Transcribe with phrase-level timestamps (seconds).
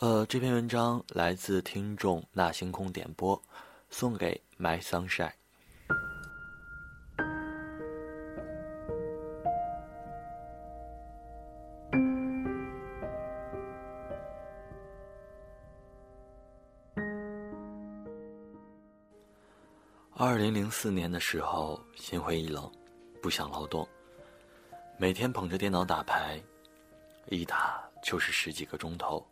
[0.00, 3.42] 呃，这篇文章来自听众那星空点播，
[3.90, 5.32] 送给 My Sunshine。
[20.14, 22.70] 二零零四年的时候，心灰意冷，
[23.20, 23.88] 不想劳动，
[24.96, 26.40] 每天捧着电脑打牌，
[27.30, 29.26] 一打就是十几个钟头。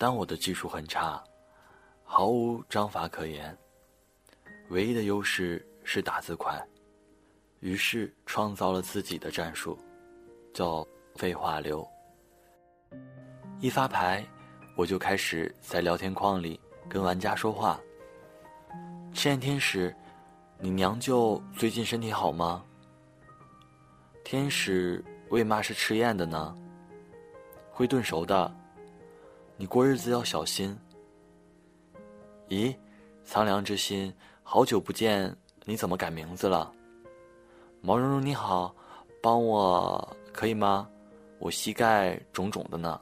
[0.00, 1.20] 但我的技术很差，
[2.04, 3.56] 毫无章法可言，
[4.70, 6.56] 唯一的优势是打字快，
[7.58, 9.76] 于是创造了自己的战术，
[10.54, 11.86] 叫废话流。
[13.60, 14.24] 一发牌，
[14.76, 17.80] 我就开始在聊天框里跟玩家说话。
[19.12, 19.92] 赤焰天使，
[20.60, 22.64] 你娘舅最近身体好吗？
[24.22, 26.56] 天使为嘛是吃燕的呢？
[27.72, 28.54] 会炖熟的。
[29.60, 30.78] 你过日子要小心。
[32.48, 32.72] 咦，
[33.24, 36.72] 苍凉之心，好久不见，你怎么改名字了？
[37.80, 38.72] 毛茸茸你好，
[39.20, 40.88] 帮我可以吗？
[41.40, 43.00] 我膝盖肿肿的呢。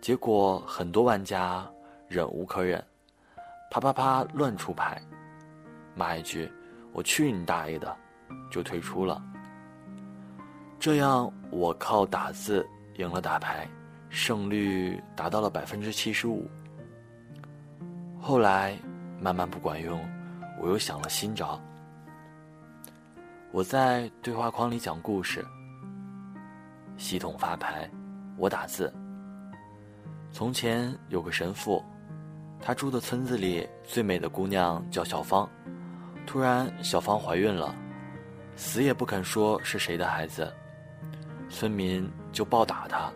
[0.00, 1.70] 结果很多玩家
[2.08, 2.82] 忍无可忍。
[3.70, 5.02] 啪啪啪，乱出牌，
[5.94, 6.50] 骂一句
[6.94, 7.94] “我去你大爷的”，
[8.50, 9.22] 就退出了。
[10.80, 13.68] 这样，我靠打字赢了打牌，
[14.10, 16.48] 胜率达到了百分之七十五。
[18.20, 18.76] 后来
[19.20, 20.00] 慢慢不管用，
[20.60, 21.60] 我又想了新招。
[23.50, 25.44] 我在对话框里讲故事，
[26.96, 27.88] 系统发牌，
[28.36, 28.92] 我打字。
[30.30, 31.84] 从前有个神父。
[32.60, 35.48] 他住的村子里最美的姑娘叫小芳，
[36.26, 37.72] 突然小芳怀孕了，
[38.56, 40.52] 死也不肯说是谁的孩子，
[41.48, 43.12] 村民就暴打她，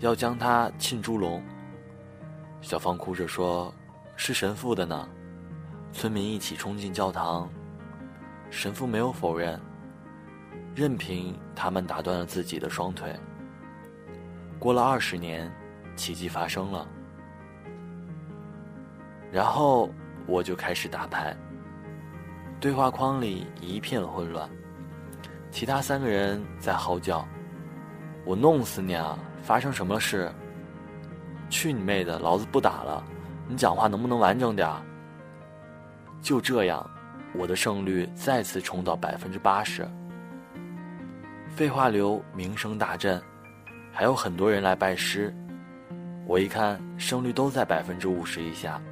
[0.00, 1.42] 要将他浸猪笼。
[2.60, 3.72] 小芳哭着说
[4.16, 5.08] ：“是神父的呢。”
[5.92, 7.48] 村民一起冲进教堂，
[8.50, 9.58] 神父没有否认，
[10.74, 13.14] 任凭他们打断了自己的双腿。
[14.58, 15.50] 过了二十年，
[15.96, 16.86] 奇迹发生了。
[19.32, 19.88] 然后
[20.26, 21.34] 我就开始打牌，
[22.60, 24.48] 对话框里一片混乱，
[25.50, 27.26] 其他三个人在嚎叫
[28.26, 29.18] ：“我弄死你啊！
[29.46, 30.28] 发生什么事？
[31.48, 32.18] 去你妹的！
[32.18, 33.00] 老子不打了！
[33.46, 34.68] 你讲话能不能完整点？”
[36.20, 36.84] 就这样，
[37.32, 39.88] 我的胜率再次冲到百分之八十。
[41.46, 43.22] 废话流名声大振，
[43.92, 45.32] 还有很多人来拜师。
[46.26, 48.82] 我一看胜率都在百分之五十以下。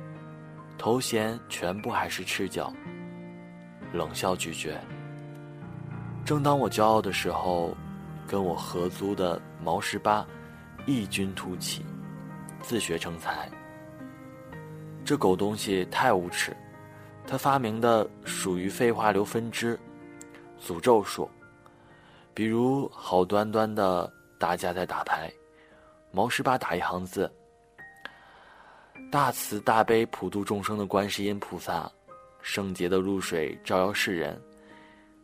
[0.79, 2.73] 头衔全部还是赤脚，
[3.93, 4.81] 冷笑拒绝。
[6.25, 7.77] 正当我骄傲的时候，
[8.25, 10.25] 跟我合租的毛十八
[10.87, 11.85] 异军突起，
[12.61, 13.51] 自学成才。
[15.05, 16.55] 这狗东西太无耻，
[17.27, 19.79] 他发明的属于废话流分支，
[20.61, 21.29] 诅咒术。
[22.35, 25.33] 比如好端端的大家在打牌，
[26.11, 27.31] 毛十八打一行字。
[29.11, 31.91] 大慈大悲普度众生的观世音菩萨，
[32.43, 34.41] 圣洁的露水照耀世人，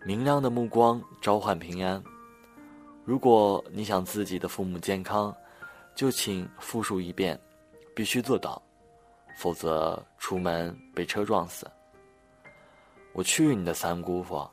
[0.04, 2.02] 明亮的目光召唤平安。
[3.04, 5.34] 如果你想自己的父母健康，
[5.94, 7.38] 就请复述一遍，
[7.94, 8.60] 必须做到，
[9.36, 11.70] 否则出门被车撞死。
[13.12, 14.48] 我去你的三姑父！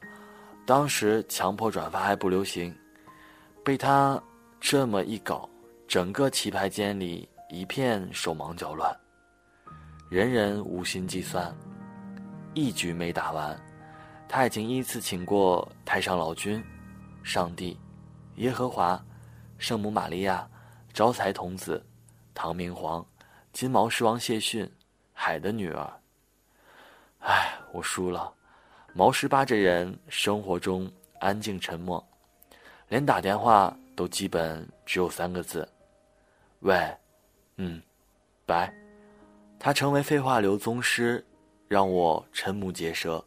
[0.66, 2.76] 当时强迫转发还不流行，
[3.64, 4.22] 被他
[4.60, 5.50] 这么一搞，
[5.88, 8.94] 整个棋牌间里一片手忙脚乱。
[10.10, 11.56] 人人无心计算，
[12.54, 13.58] 一局没打完，
[14.28, 16.62] 他已经依次请过太上老君、
[17.24, 17.80] 上帝、
[18.36, 19.02] 耶和华、
[19.58, 20.46] 圣母玛利亚、
[20.98, 21.86] 招财童子、
[22.34, 23.06] 唐明皇、
[23.54, 24.68] 金毛狮王谢逊、
[25.14, 25.94] 海的女儿。
[27.20, 28.34] 唉，我输了。
[28.94, 32.04] 毛十八这人生活中安静沉默，
[32.88, 35.70] 连打电话都基本只有三个字：
[36.62, 36.76] 喂，
[37.58, 37.80] 嗯，
[38.48, 38.74] 拜。
[39.60, 41.24] 他成为废话流宗师，
[41.68, 43.24] 让我瞠目结舌。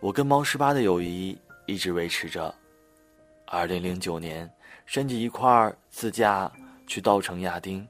[0.00, 2.52] 我跟猫十八的友谊一直维持着。
[3.46, 4.50] 二零零九年，
[4.86, 6.50] 甚至一块儿自驾
[6.86, 7.86] 去稻城亚丁。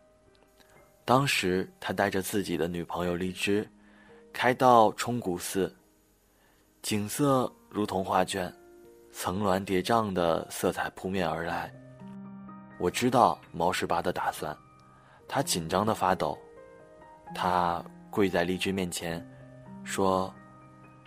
[1.05, 3.69] 当时他带着自己的女朋友荔枝，
[4.33, 5.75] 开到冲古寺。
[6.83, 8.53] 景色如同画卷，
[9.13, 11.73] 层峦叠嶂的色彩扑面而来。
[12.79, 14.57] 我知道猫十八的打算。
[15.27, 16.39] 他紧张的发抖，
[17.35, 19.27] 他跪在荔枝面前，
[19.83, 20.33] 说：“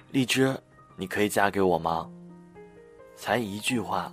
[0.09, 0.59] 荔枝，
[0.95, 2.09] 你可以嫁给我吗？”
[3.15, 4.11] 才一句话，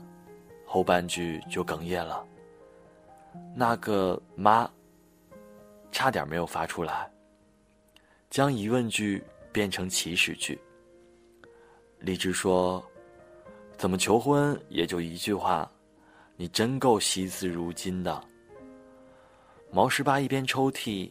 [0.74, 2.26] 后半句就哽咽了。
[3.54, 4.68] 那个妈
[5.92, 7.08] 差点没有发出来，
[8.28, 9.22] 将疑问句
[9.52, 10.60] 变成祈使句。
[12.00, 12.84] 荔枝说
[13.78, 15.70] ：“怎么求婚也就一句话，
[16.34, 18.20] 你真够惜字如金的。”
[19.70, 21.08] 毛十八一边抽屉，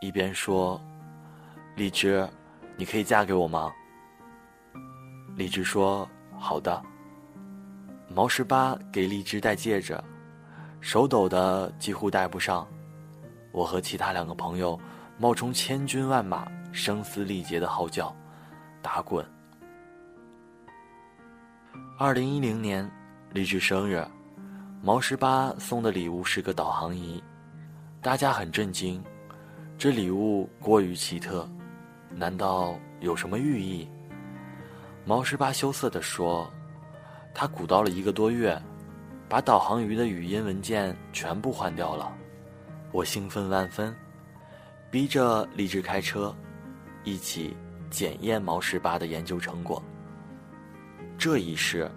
[0.00, 0.80] 一边说
[1.76, 2.26] ：“荔枝，
[2.78, 3.70] 你可以嫁给我吗？”
[5.36, 6.08] 荔枝说
[6.40, 6.82] ：“好的。”
[8.14, 9.98] 毛十八给荔枝戴戒指，
[10.82, 12.66] 手抖的几乎戴不上。
[13.52, 14.78] 我和其他两个朋友
[15.16, 18.14] 冒充千军万马，声嘶力竭的嚎叫
[18.82, 19.24] ：“打滚！”
[21.98, 22.90] 二零一零年，
[23.32, 24.06] 荔枝生日，
[24.82, 27.22] 毛十八送的礼物是个导航仪，
[28.02, 29.02] 大家很震惊，
[29.78, 31.48] 这礼物过于奇特，
[32.10, 33.88] 难道有什么寓意？
[35.06, 36.50] 毛十八羞涩地说
[37.34, 38.60] ：“他鼓捣了一个多月，
[39.28, 42.12] 把导航仪的语音文件全部换掉了。”
[42.92, 43.94] 我兴奋万分，
[44.90, 46.34] 逼着荔枝开车，
[47.04, 47.56] 一起
[47.90, 49.82] 检验毛十八的研究成果。
[51.16, 51.90] 这一世，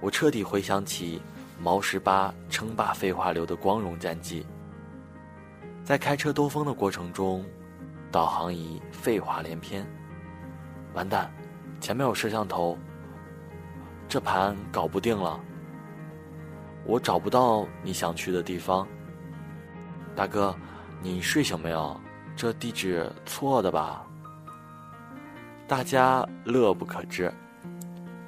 [0.00, 1.22] 我彻底回想起
[1.60, 4.44] 毛十八称霸废话流的光荣战绩。
[5.84, 7.44] 在开车兜风的过程中，
[8.10, 9.86] 导航仪废话连篇。
[10.94, 11.32] 完蛋，
[11.80, 12.76] 前面有摄像头，
[14.12, 15.40] 这盘搞不定了。
[16.84, 18.86] 我找不到你想去的地方。
[20.14, 20.54] 大哥，
[21.00, 21.98] 你睡醒没有？
[22.36, 24.04] 这地址错的吧？
[25.66, 27.32] 大家乐不可支。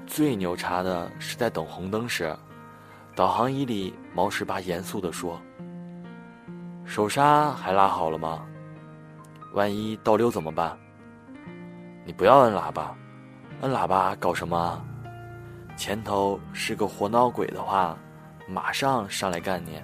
[0.07, 2.35] 最牛叉的是在等红灯时，
[3.15, 5.39] 导航仪里毛十八严肃地说
[6.87, 8.43] ：“手刹还拉好了吗？
[9.53, 10.79] 万一倒溜怎么办？
[12.07, 12.97] 你不要摁喇叭，
[13.61, 14.83] 摁喇叭搞什么？
[15.77, 17.99] 前头是个活闹鬼的话，
[18.49, 19.83] 马上上来干你。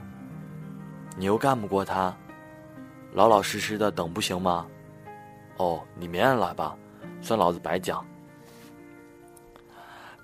[1.17, 2.17] 你又干不过他，
[3.13, 4.67] 老老实实的等不行吗？
[5.57, 6.75] 哦，你没按喇叭，
[7.21, 8.07] 算老子白讲。”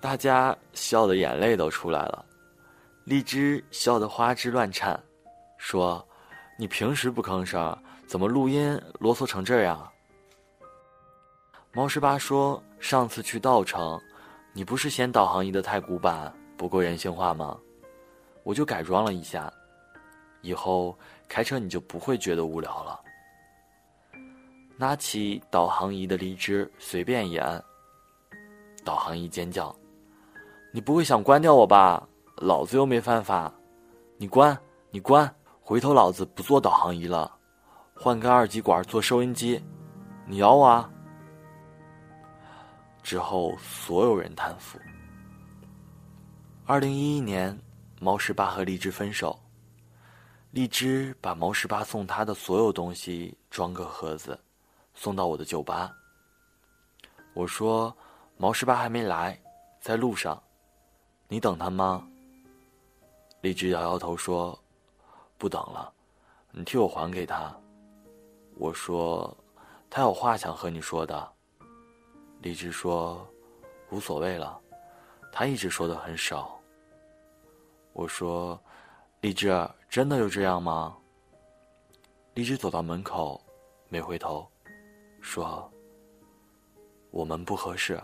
[0.01, 2.25] 大家笑的眼泪都出来了，
[3.05, 4.99] 荔枝笑得花枝乱颤，
[5.59, 6.07] 说
[6.57, 7.77] ：“你平时不吭声，
[8.07, 9.91] 怎么录音啰嗦成这样？”
[11.75, 14.01] 猫十八说：“上次去稻城，
[14.57, 17.59] 你不是嫌导航仪的太古板，不够人性化吗？
[18.43, 19.53] 我就改装了一下，
[20.41, 20.99] 以后
[21.29, 22.99] 开车你就不会觉得无聊了。”
[24.79, 27.63] 拿起导航仪的荔枝随便一按，
[28.83, 29.77] 导航仪尖叫。
[30.73, 32.09] 你不会想关掉我吧？
[32.37, 33.53] 老子又没犯法，
[34.17, 34.59] 你关，
[34.91, 35.31] 你关，
[35.61, 37.31] 回头老子不做导航仪了，
[37.95, 39.63] 换个二极管做收音机，
[40.25, 40.91] 你咬我啊！
[43.07, 44.81] 之后所有人叹服。
[46.65, 47.57] 二零一一年，
[48.01, 49.39] 毛十八和荔枝分手，
[50.51, 54.37] 荔枝把毛十八送他的所有东西装个盒子，
[54.93, 55.95] 送到我的酒吧。
[57.33, 57.97] 我说，
[58.37, 59.41] 毛十八还没来，
[59.81, 60.43] 在路上。
[61.29, 62.05] 你等他吗？
[63.41, 64.59] 荔枝摇摇头说
[65.39, 65.93] ：“不等了，
[66.51, 67.57] 你替我还给他。”
[68.59, 69.33] 我说
[69.89, 71.35] ：“他有话想和你说的。”
[72.41, 73.27] 荔枝说
[73.91, 74.61] ：“无所谓了，
[75.33, 76.61] 他一直说的很少。”
[77.93, 78.61] 我说
[79.21, 79.49] ：“荔枝，
[79.89, 80.97] 真的就这样吗？”
[82.35, 83.41] 荔枝走到门口，
[83.89, 84.47] 没回头，
[85.21, 85.71] 说
[87.11, 88.01] ：“我们不合适。”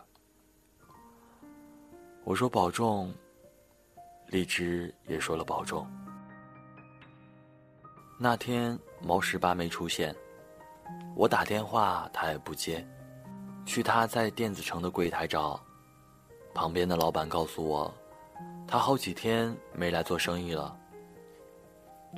[2.25, 3.12] 我说保重。
[4.29, 5.87] 荔枝也说了保重。
[8.19, 10.17] 那天毛十八没出现，
[11.15, 12.83] 我打电话他也不接，
[13.64, 15.61] 去他在电子城的柜台找，
[16.52, 17.92] 旁边的老板告诉我，
[18.66, 20.76] 他好几天没来做生意了。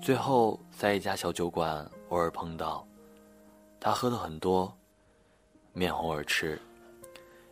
[0.02, 2.86] 最后在一家小酒馆偶尔碰到，
[3.78, 4.72] 他喝的很多，
[5.72, 6.60] 面红耳赤，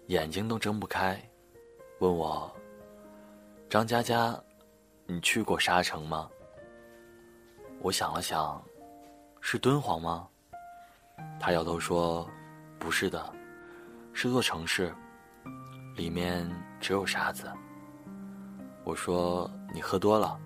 [0.09, 1.21] 眼睛都睁不开。
[2.01, 2.51] 问我
[3.71, 4.37] ：“张佳佳，
[5.07, 6.29] 你去过沙城吗？”
[7.81, 8.61] 我想了想，
[9.41, 10.29] 是敦煌吗？
[11.39, 12.29] 他摇头说
[12.81, 13.33] ：“不是的，
[14.13, 14.95] 是座城市，
[15.97, 16.49] 里面
[16.81, 17.51] 只有沙子。”
[18.85, 20.39] 我说：“你喝多了。”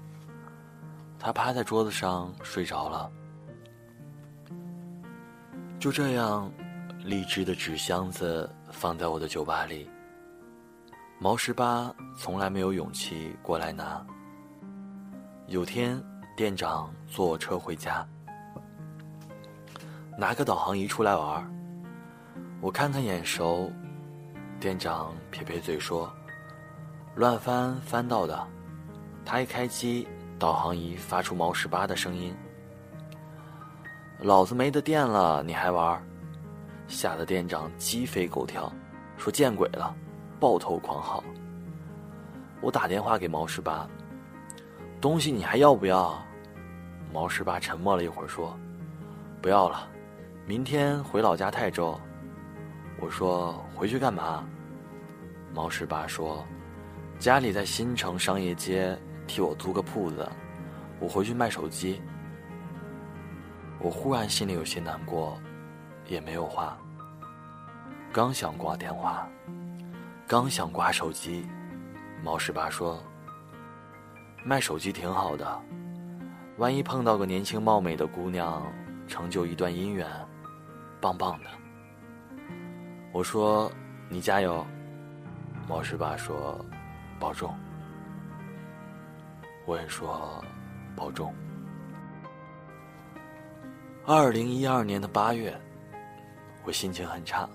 [1.18, 3.10] 他趴在桌子上睡着了。
[5.78, 6.50] 就这样，
[7.04, 9.88] 荔枝的纸箱子放在我的酒吧里。
[11.18, 14.04] 毛十八从来没有勇气过来拿。
[15.46, 16.02] 有天，
[16.36, 18.06] 店长坐我车回家，
[20.18, 21.55] 拿个导航仪出来玩
[22.66, 23.70] 我看看眼熟，
[24.58, 26.12] 店长撇撇嘴说
[27.14, 28.44] ：“乱翻翻到的。”
[29.24, 32.34] 他一开机，导航仪发出毛十八的声音
[34.18, 36.04] ：“老子没得电了，你还玩？
[36.88, 38.72] 吓得店长鸡飞狗跳，
[39.16, 39.94] 说见鬼了，
[40.40, 41.22] 抱头狂嚎。
[42.60, 43.88] 我打电话给毛十八，
[45.00, 46.20] 东西你还要不要？
[47.12, 48.58] 毛十八沉默了一会儿，说
[49.40, 49.88] ：“不要了，
[50.44, 51.96] 明天回老家泰州。”
[52.98, 54.44] 我说：“回去干嘛？”
[55.54, 56.44] 毛十八说
[57.18, 60.28] ：“家里在新城商业街替我租个铺子，
[60.98, 62.00] 我回去卖手机。”
[63.78, 65.38] 我忽然心里有些难过，
[66.06, 66.78] 也没有话。
[68.10, 69.28] 刚想挂电话，
[70.26, 71.46] 刚想挂手机，
[72.24, 72.98] 毛十八说
[74.42, 75.60] ：“卖手机挺好的，
[76.56, 78.62] 万一碰到个年轻貌美的姑娘，
[79.06, 80.08] 成就一段姻缘，
[80.98, 81.50] 棒棒的。”
[83.16, 83.72] 我说
[84.10, 84.62] ：“你加油。”
[85.66, 86.62] 毛十八说
[87.18, 87.58] ：“保重。”
[89.64, 90.44] 我也说
[90.94, 91.34] ：“保重。”
[94.04, 95.58] 二零一二年的八月，
[96.62, 97.48] 我心情很差，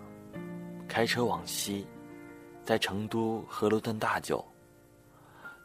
[0.88, 1.88] 开车往西，
[2.64, 4.44] 在成都喝了顿大酒。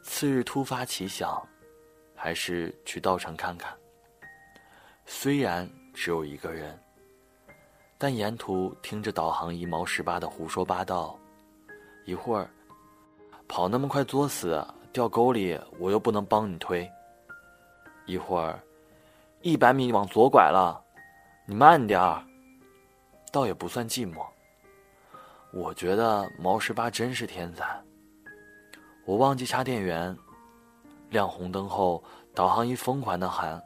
[0.02, 1.42] 次日突发奇想，
[2.14, 3.74] 还是去稻城看看。
[5.06, 6.78] 虽然只有一个人，
[7.98, 11.18] 但沿途听着导航仪毛十八的胡说八道，
[12.04, 12.50] 一会儿
[13.48, 14.62] 跑那么快作死，
[14.92, 16.86] 掉沟里我又不能帮你推；
[18.04, 18.58] 一会儿。
[19.42, 20.82] 一百米往左拐了，
[21.46, 22.22] 你慢点儿。
[23.30, 24.26] 倒也不算寂寞。
[25.52, 27.80] 我觉得毛十八真是天才。
[29.04, 30.16] 我忘记插电源，
[31.10, 32.02] 亮红灯后，
[32.34, 33.62] 导航仪疯狂的喊：“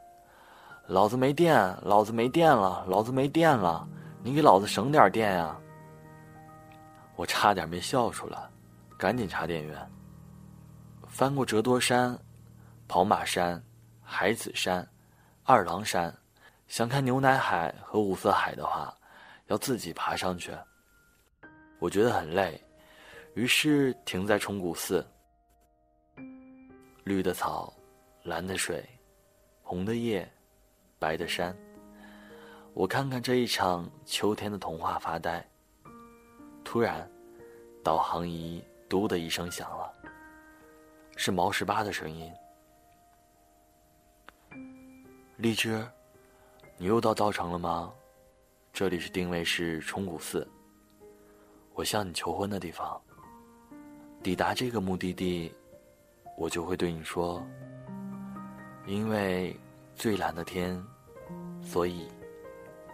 [0.86, 3.88] 老子没电，老子没电了，老子没电了，
[4.22, 5.56] 你给老子省点电呀！”
[7.16, 8.38] 我差点没笑出来，
[8.96, 9.90] 赶紧插电源。
[11.08, 12.18] 翻过折多山、
[12.88, 13.62] 跑马山、
[14.02, 14.86] 海子山。
[15.42, 16.14] 二郎山，
[16.68, 18.94] 想看牛奶海和五色海的话，
[19.48, 20.52] 要自己爬上去。
[21.80, 22.62] 我觉得很累，
[23.34, 25.04] 于是停在崇古寺。
[27.04, 27.72] 绿的草，
[28.22, 28.88] 蓝的水，
[29.62, 30.30] 红的叶，
[30.98, 31.56] 白的山。
[32.72, 35.44] 我看看这一场秋天的童话，发呆。
[36.64, 37.08] 突然，
[37.82, 39.92] 导航仪“嘟”的一声响了，
[41.16, 42.32] 是毛十八的声音。
[45.36, 45.84] 荔枝，
[46.78, 47.92] 你又到稻城了吗？
[48.72, 50.46] 这里是定位是冲古寺，
[51.74, 53.00] 我向你求婚的地方。
[54.22, 55.52] 抵达这个目的地，
[56.38, 57.44] 我就会对你说：
[58.86, 59.58] 因为
[59.96, 60.80] 最蓝的天，
[61.62, 62.06] 所以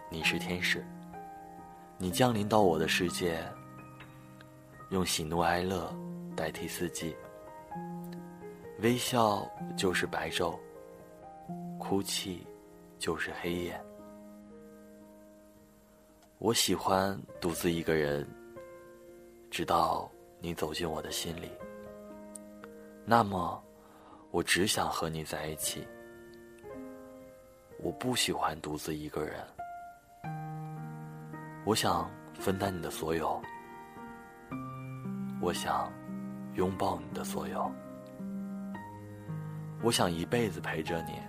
[0.09, 0.85] 你是天使。
[1.97, 3.43] 你降临到我的世界，
[4.89, 5.93] 用喜怒哀乐
[6.35, 7.15] 代替四季，
[8.79, 10.57] 微笑就是白昼。
[11.79, 12.45] 哭泣，
[12.99, 13.79] 就是黑夜。
[16.39, 18.27] 我喜欢独自一个人，
[19.49, 20.09] 直到
[20.39, 21.49] 你走进我的心里。
[23.05, 23.63] 那么，
[24.31, 25.87] 我只想和你在一起。
[27.79, 29.35] 我不喜欢独自一个人。
[31.67, 32.09] 我想
[32.39, 33.41] 分担你的所有。
[35.41, 35.91] 我想
[36.53, 37.69] 拥抱你的所有。
[39.83, 41.19] 我想一辈子陪着你。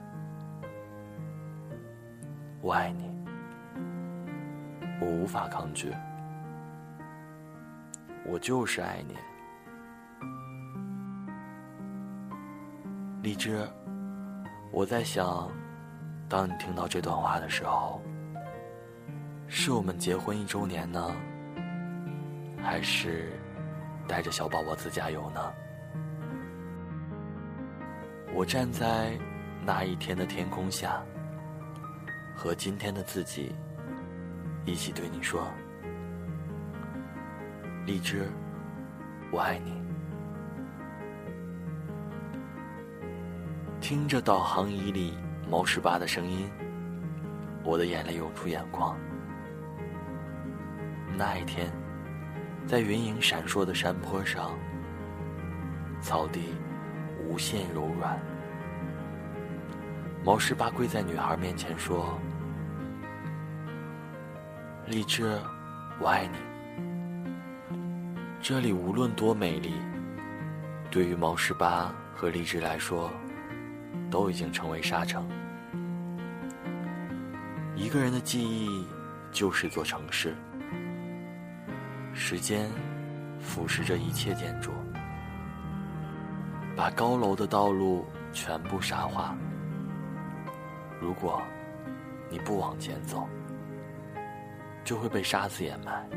[2.60, 3.10] 我爱你，
[5.00, 5.92] 我无法抗拒，
[8.24, 9.16] 我就是爱你。
[13.24, 13.68] 荔枝，
[14.70, 15.50] 我在想，
[16.28, 18.00] 当你听到这段话的时候，
[19.48, 21.10] 是我们结婚一周年呢，
[22.62, 23.32] 还是
[24.06, 25.40] 带着小宝宝自驾游呢？
[28.34, 29.18] 我站在
[29.64, 31.02] 那一天的天空下。
[32.36, 33.52] 和今天的自己
[34.64, 35.42] 一起对你说
[37.84, 38.30] ：“荔枝，
[39.32, 39.82] 我爱你。”
[43.82, 45.18] 听着导航仪里
[45.50, 46.48] 毛十八的声音，
[47.64, 48.96] 我的眼泪涌出眼眶。
[51.16, 51.72] 那一天，
[52.66, 54.52] 在云影闪烁的山坡上，
[56.00, 56.54] 草地
[57.26, 58.20] 无限柔软。
[60.24, 62.18] 毛十八跪在女孩面前说。
[64.86, 65.38] 荔枝，
[66.00, 66.38] 我爱你。
[68.40, 69.74] 这里无论多美丽，
[70.90, 73.10] 对于毛十八和荔枝来说，
[74.10, 75.28] 都已经成为沙城。
[77.74, 78.86] 一个人的记忆
[79.30, 80.34] 就是一座城市，
[82.18, 82.68] 时间
[83.40, 84.72] 腐蚀着一切建筑，
[86.76, 89.38] 把高楼的道路全部沙化。
[91.00, 91.40] 如果
[92.28, 93.26] 你不往前走，
[94.84, 96.10] 就会被沙子掩埋。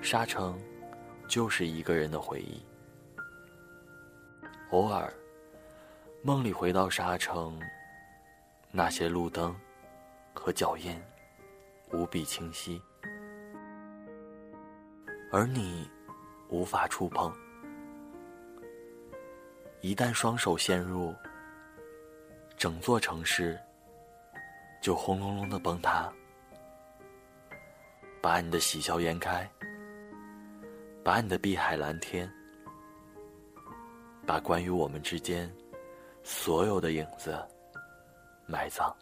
[0.00, 0.56] 沙城，
[1.26, 2.64] 就是一个人的回忆。
[4.70, 5.12] 偶尔，
[6.22, 7.60] 梦里回到沙城，
[8.70, 9.54] 那些路灯
[10.32, 10.96] 和脚印
[11.92, 12.80] 无比清晰，
[15.36, 15.90] 而你
[16.48, 17.34] 无法触碰。
[19.80, 21.12] 一旦双手陷入，
[22.56, 23.58] 整座城市
[24.80, 26.08] 就轰隆隆的崩塌，
[28.22, 29.50] 把你的喜笑颜开，
[31.02, 32.32] 把你的碧海蓝天，
[34.24, 35.52] 把关于我们之间
[36.22, 37.36] 所有的影子
[38.46, 38.94] 埋葬。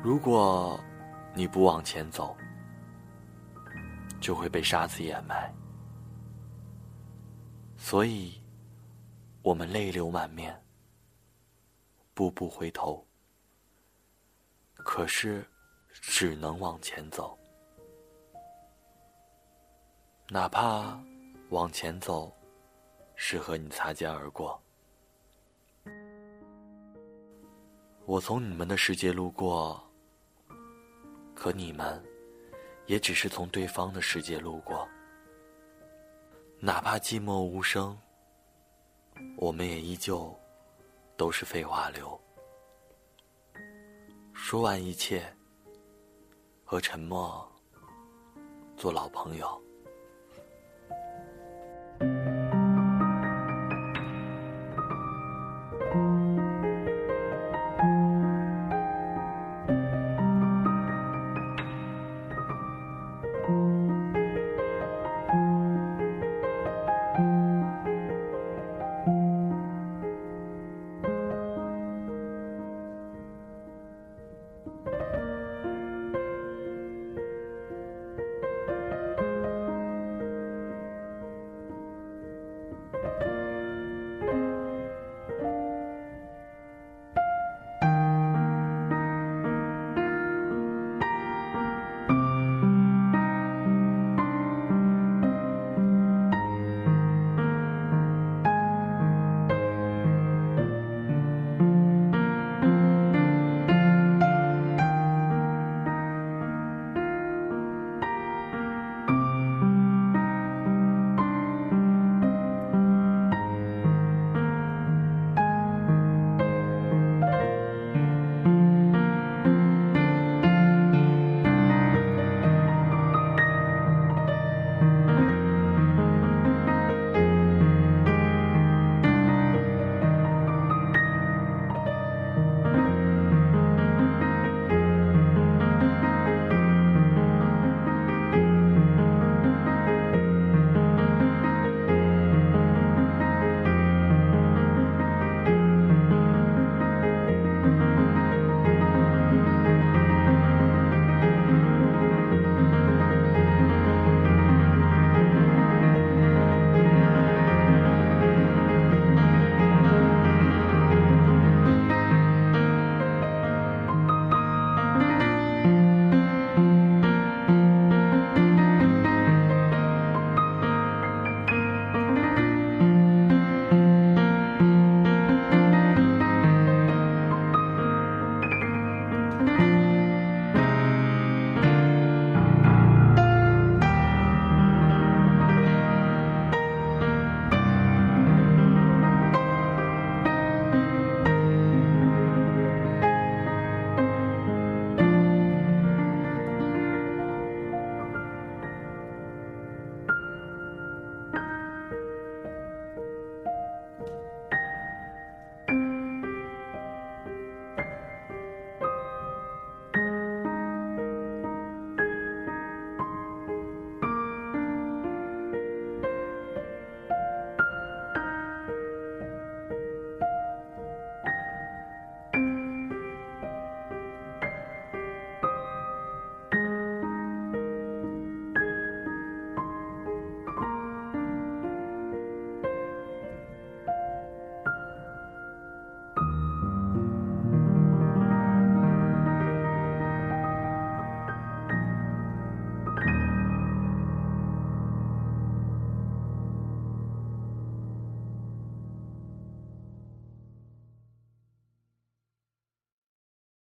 [0.00, 0.78] 如果
[1.34, 2.36] 你不往前走，
[4.24, 5.54] 就会被沙子掩埋。
[7.76, 8.42] 所以，
[9.42, 10.58] 我们泪流满面，
[12.14, 13.06] 步步回头，
[14.76, 15.46] 可是
[15.92, 17.38] 只能往前走，
[20.30, 20.98] 哪怕
[21.50, 22.34] 往前走
[23.16, 24.58] 是和你擦肩而过。
[28.06, 29.86] 我从你们的世界路过，
[31.34, 32.02] 可你们
[32.86, 34.88] 也只是从对方的世界路过。
[36.60, 37.98] 哪怕寂寞无声，
[39.36, 40.34] 我们也依旧
[41.16, 42.20] 都是废话流。
[44.32, 45.22] 说完一切，
[46.64, 47.46] 和沉默
[48.76, 49.60] 做老朋友。